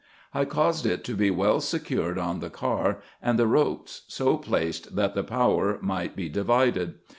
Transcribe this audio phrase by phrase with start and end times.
[0.33, 4.95] I caused it to be well secured on the car, and the ropes so placed
[4.95, 6.95] that the power might be divided.